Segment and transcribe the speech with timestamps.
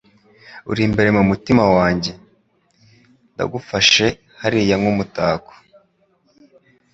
[0.71, 2.11] Urimbere mumutima wanjye.
[3.33, 4.07] Ndagufashe
[4.41, 5.53] hariya nk'umutako.”